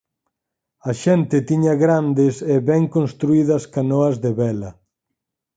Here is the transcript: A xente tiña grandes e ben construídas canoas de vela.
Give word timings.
A 0.89 0.91
xente 1.03 1.37
tiña 1.49 1.73
grandes 1.83 2.35
e 2.53 2.55
ben 2.69 2.83
construídas 2.95 3.63
canoas 3.75 4.15
de 4.23 4.31
vela. 4.39 4.71